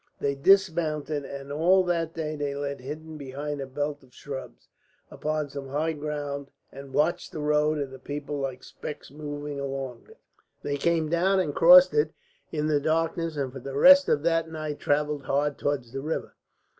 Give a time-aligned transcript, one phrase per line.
[0.19, 4.67] They dismounted, and all that day they lay hidden behind a belt of shrubs
[5.11, 10.07] upon some high ground and watched the road and the people like specks moving along
[10.09, 10.17] it.
[10.63, 12.15] They came down and crossed it
[12.51, 16.33] in the darkness, and for the rest of that night travelled hard towards the river.